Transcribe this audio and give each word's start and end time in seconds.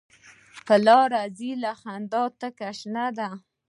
په 0.65 0.75
لاره 0.85 1.21
ځي 1.37 1.51
له 1.63 1.71
خندا 1.81 2.23
شینې 2.79 3.07
دي. 3.17 3.29